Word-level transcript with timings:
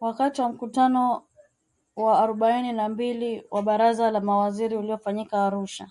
Wakati 0.00 0.40
wa 0.42 0.48
mkutano 0.48 1.22
wa 1.96 2.20
arobaini 2.22 2.72
na 2.72 2.88
mbili 2.88 3.44
wa 3.50 3.62
Baraza 3.62 4.10
la 4.10 4.20
Mawaziri 4.20 4.76
uliofanyika 4.76 5.46
Arusha 5.46 5.90